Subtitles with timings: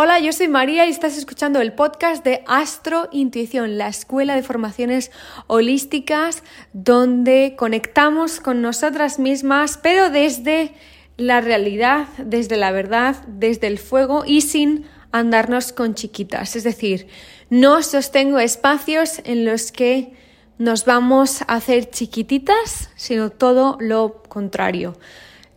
[0.00, 4.44] Hola, yo soy María y estás escuchando el podcast de Astro Intuición, la escuela de
[4.44, 5.10] formaciones
[5.48, 10.72] holísticas donde conectamos con nosotras mismas, pero desde
[11.16, 16.54] la realidad, desde la verdad, desde el fuego y sin andarnos con chiquitas.
[16.54, 17.08] Es decir,
[17.50, 20.12] no sostengo espacios en los que
[20.58, 24.96] nos vamos a hacer chiquititas, sino todo lo contrario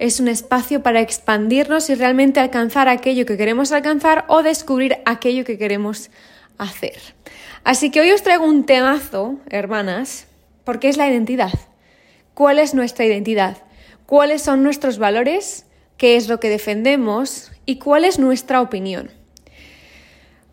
[0.01, 5.45] es un espacio para expandirnos y realmente alcanzar aquello que queremos alcanzar o descubrir aquello
[5.45, 6.09] que queremos
[6.57, 6.97] hacer.
[7.63, 10.25] Así que hoy os traigo un temazo, hermanas,
[10.63, 11.53] porque es la identidad.
[12.33, 13.59] ¿Cuál es nuestra identidad?
[14.07, 15.67] ¿Cuáles son nuestros valores?
[15.97, 17.51] ¿Qué es lo que defendemos?
[17.67, 19.11] ¿Y cuál es nuestra opinión?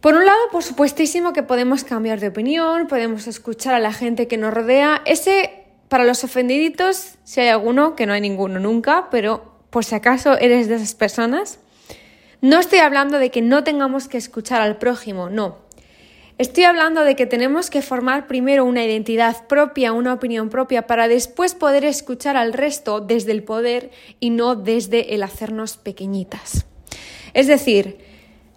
[0.03, 4.29] Por un lado, por supuestísimo que podemos cambiar de opinión, podemos escuchar a la gente
[4.29, 5.01] que nos rodea.
[5.07, 5.58] Ese
[5.89, 10.39] para los ofendiditos, si hay alguno, que no hay ninguno nunca, pero por si acaso
[10.39, 11.61] eres de esas personas,
[12.41, 15.57] no estoy hablando de que no tengamos que escuchar al prójimo, no.
[16.39, 21.09] Estoy hablando de que tenemos que formar primero una identidad propia, una opinión propia, para
[21.09, 26.65] después poder escuchar al resto desde el poder y no desde el hacernos pequeñitas.
[27.35, 27.99] Es decir,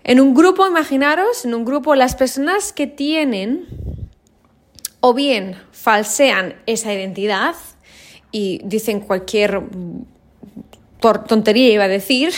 [0.04, 3.68] en un grupo, imaginaros, en un grupo, las personas que tienen
[5.02, 7.56] o bien falsean esa identidad
[8.32, 9.62] y dicen cualquier
[11.28, 12.32] tontería, iba a decir,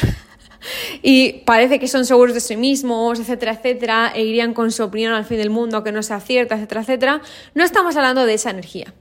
[1.03, 5.13] y parece que son seguros de sí mismos, etcétera, etcétera, e irían con su opinión
[5.13, 7.21] al fin del mundo que no sea cierta, etcétera, etcétera,
[7.53, 8.93] no estamos hablando de esa energía.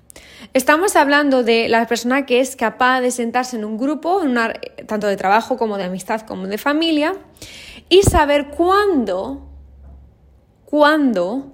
[0.55, 4.21] Estamos hablando de la persona que es capaz de sentarse en un grupo,
[4.87, 7.15] tanto de trabajo como de amistad como de familia,
[7.89, 9.47] y saber cuándo,
[10.67, 11.53] cuándo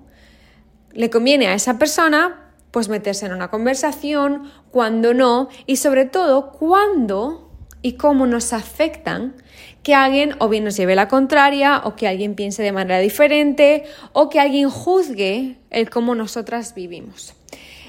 [0.99, 6.51] le conviene a esa persona pues meterse en una conversación, cuando no y sobre todo
[6.51, 9.37] cuándo y cómo nos afectan
[9.85, 13.85] que alguien o bien nos lleve la contraria o que alguien piense de manera diferente
[14.13, 17.33] o que alguien juzgue el cómo nosotras vivimos.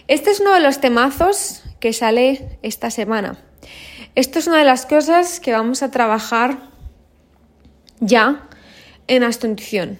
[0.08, 3.40] Este es uno de los temazos que sale esta semana.
[4.14, 6.60] Esto es una de las cosas que vamos a trabajar
[8.00, 8.48] ya
[9.08, 9.98] en Intuición.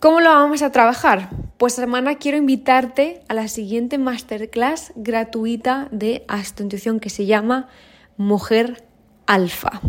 [0.00, 1.30] ¿Cómo lo vamos a trabajar?
[1.60, 6.24] Pues hermana, quiero invitarte a la siguiente masterclass gratuita de
[6.58, 7.68] Intuición que se llama
[8.16, 8.88] Mujer
[9.26, 9.82] Alfa.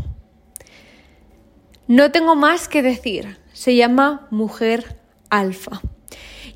[1.88, 5.00] No tengo más que decir, se llama Mujer
[5.30, 5.80] Alfa.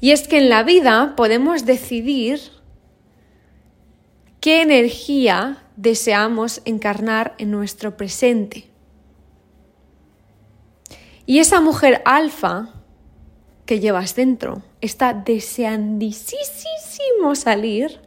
[0.02, 2.42] Y es que en la vida podemos decidir
[4.42, 8.70] qué energía deseamos encarnar en nuestro presente.
[11.25, 12.75] Y esa mujer alfa
[13.66, 18.00] que llevas dentro está deseandísimo salir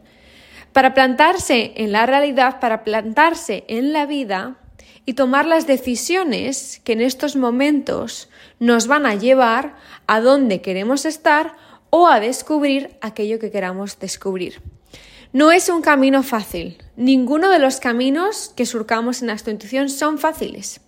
[0.73, 4.57] para plantarse en la realidad, para plantarse en la vida
[5.05, 9.75] y tomar las decisiones que en estos momentos nos van a llevar
[10.07, 11.55] a donde queremos estar
[11.89, 14.61] o a descubrir aquello que queramos descubrir.
[15.33, 16.77] No es un camino fácil.
[16.95, 20.81] Ninguno de los caminos que surcamos en la intuición son fáciles.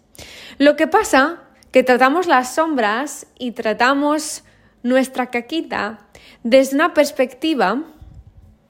[0.57, 4.43] Lo que pasa que tratamos las sombras y tratamos
[4.83, 5.99] nuestra caquita
[6.43, 7.83] desde una perspectiva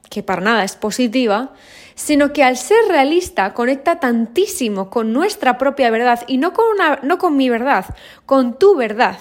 [0.09, 1.53] que para nada es positiva,
[1.95, 6.66] sino que al ser realista conecta tantísimo con nuestra propia verdad y no con,
[7.03, 7.85] no con mi verdad,
[8.25, 9.17] con tu verdad.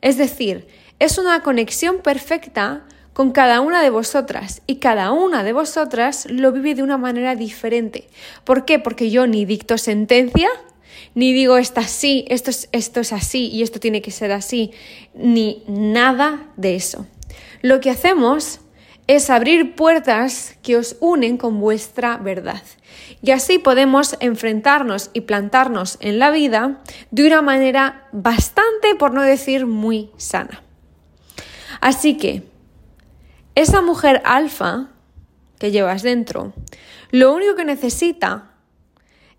[0.00, 0.68] Es decir,
[1.00, 6.52] es una conexión perfecta con cada una de vosotras y cada una de vosotras lo
[6.52, 8.08] vive de una manera diferente.
[8.44, 8.78] ¿Por qué?
[8.78, 10.48] Porque yo ni dicto sentencia,
[11.14, 14.72] ni digo esto así, esto es, esto es así y esto tiene que ser así,
[15.14, 17.06] ni nada de eso.
[17.62, 18.60] Lo que hacemos
[19.06, 22.62] es abrir puertas que os unen con vuestra verdad.
[23.22, 26.80] Y así podemos enfrentarnos y plantarnos en la vida
[27.10, 30.62] de una manera bastante, por no decir muy sana.
[31.80, 32.42] Así que,
[33.54, 34.90] esa mujer alfa
[35.58, 36.52] que llevas dentro,
[37.10, 38.53] lo único que necesita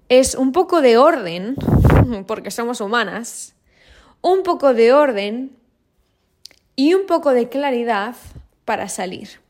[0.09, 1.55] es un poco de orden,
[2.27, 3.55] porque somos humanas,
[4.21, 5.55] un poco de orden
[6.75, 8.15] y un poco de claridad
[8.65, 9.41] para salir.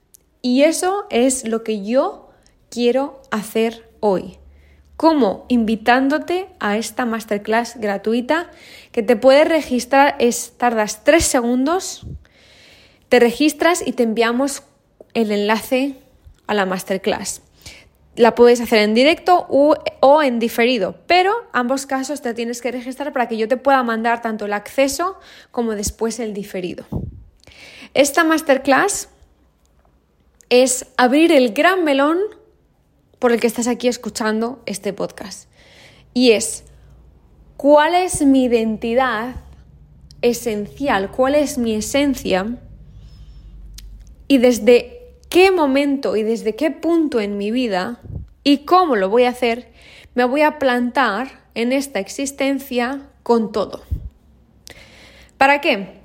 [0.42, 2.30] Y eso es lo que yo
[2.69, 4.38] quiero hacer hoy.
[4.98, 5.46] ¿Cómo?
[5.50, 8.50] Invitándote a esta masterclass gratuita
[8.92, 12.06] que te puedes registrar, es, tardas tres segundos,
[13.10, 14.63] te registras y te enviamos
[15.13, 15.98] el enlace
[16.48, 17.42] a la masterclass
[18.15, 23.12] la puedes hacer en directo o, en diferido, pero ambos casos te tienes que registrar
[23.12, 25.17] para que yo te pueda mandar tanto el acceso
[25.51, 26.85] como después el diferido.
[27.94, 29.09] Esta masterclass
[30.50, 32.19] es abrir el gran melón
[33.19, 35.50] por el que estás aquí escuchando este podcast.
[36.13, 36.63] Y es,
[37.57, 39.35] ¿cuál es mi identidad
[40.21, 42.57] esencial, cuál es mi esencia
[44.27, 44.94] y desde
[45.36, 48.00] qué momento y desde qué punto en mi vida
[48.46, 49.70] y cómo lo voy a hacer,
[50.14, 53.84] me voy a plantar en esta existencia con todo.
[55.38, 56.00] ¿Para qué?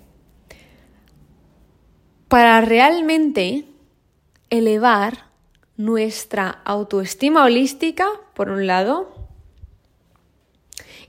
[2.27, 3.67] Para realmente
[4.51, 5.27] elevar
[5.77, 9.15] nuestra autoestima holística, por un lado,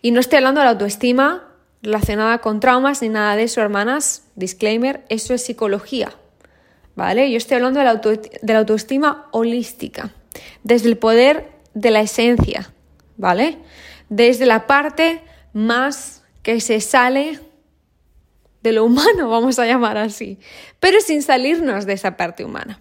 [0.04, 4.28] y no estoy hablando de la autoestima relacionada con traumas ni nada de eso, hermanas,
[4.36, 6.12] disclaimer, eso es psicología,
[7.02, 7.32] ¿vale?
[7.32, 10.12] Yo estoy hablando de la, autoestima holística,
[10.62, 12.72] desde el poder de la esencia,
[13.18, 13.58] ¿vale?
[14.10, 17.40] Desde la parte más que se sale
[18.62, 20.38] de lo humano, vamos a llamar así,
[20.80, 22.80] pero sin salirnos de esa parte humana.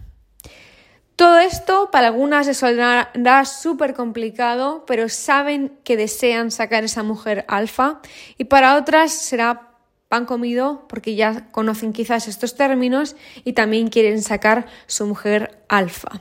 [1.17, 7.47] Todo esto para algunas les sonará súper complicado, pero saben que desean sacar esa mujer
[7.49, 8.03] alfa
[8.37, 9.70] y para otras será
[10.11, 13.15] pan comido porque ya conocen quizás estos términos
[13.45, 16.21] y también quieren sacar su mujer alfa.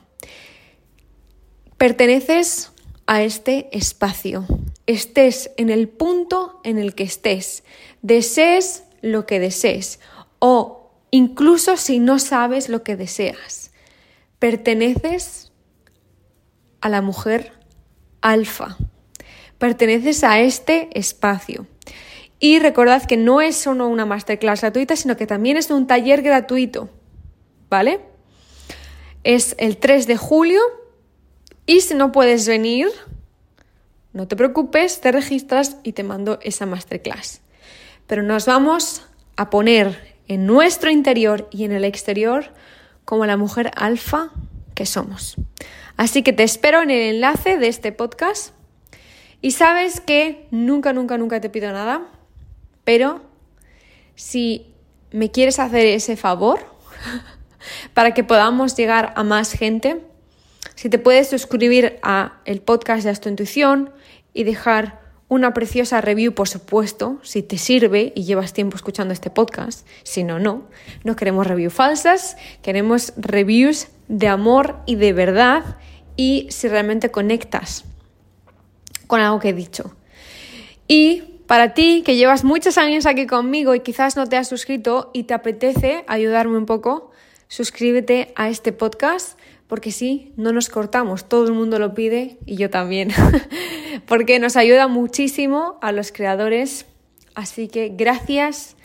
[1.75, 2.71] Perteneces
[3.07, 4.45] a este espacio,
[4.86, 7.63] estés en el punto en el que estés,
[8.03, 10.00] desees lo que desees.
[10.38, 13.71] O incluso si no sabes lo que deseas.
[14.38, 15.51] Perteneces
[16.80, 17.53] a la mujer
[18.21, 18.77] alfa,
[19.57, 21.65] perteneces a este espacio.
[22.39, 26.21] Y recordad que no es solo una masterclass gratuita, sino que también es un taller
[26.21, 26.89] gratuito,
[27.69, 28.00] ¿vale?
[29.24, 30.62] Es el 3 de julio
[31.65, 32.88] y si no puedes venir,
[34.13, 37.41] no te preocupes, te registras y te mando esa masterclass.
[38.07, 42.53] Pero nos vamos a poner en nuestro interior y en el exterior
[43.03, 44.31] como la mujer alfa
[44.75, 45.35] que somos.
[45.97, 48.53] Así que te espero en el enlace de este podcast
[49.42, 52.07] y sabes que nunca, nunca, nunca te pido nada,
[52.89, 53.21] pero
[54.15, 54.74] si
[55.12, 56.57] me quieres hacer ese favor
[57.94, 60.01] para que podamos llegar a más gente,
[60.74, 63.91] si te puedes suscribir a el podcast de Astro Intuición
[64.33, 69.30] y dejar una preciosa review, por supuesto, si te sirve y llevas tiempo escuchando este
[69.30, 69.85] podcast.
[70.01, 70.68] Si no, no.
[71.03, 75.77] No queremos reviews falsas, queremos reviews de amor y de verdad
[76.15, 77.85] y si realmente conectas
[79.06, 79.95] con algo que he dicho.
[80.88, 85.09] Y para ti que llevas muchos años aquí conmigo y quizás no te has suscrito
[85.15, 87.09] y te apetece ayudarme un poco,
[87.47, 89.35] suscríbete a este podcast
[89.65, 93.09] porque sí, no nos cortamos, todo el mundo lo pide y yo también,
[94.05, 96.85] porque nos ayuda muchísimo a los creadores.
[97.33, 98.75] Así que gracias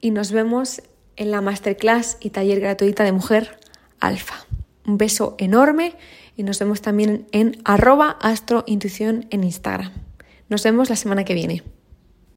[0.00, 0.82] y nos vemos
[1.16, 3.58] en la masterclass y taller gratuita de Mujer
[3.98, 4.46] Alfa.
[4.86, 5.96] Un beso enorme
[6.36, 9.90] y nos vemos también en arroba astrointuición en Instagram.
[10.48, 11.64] Nos vemos la semana que viene.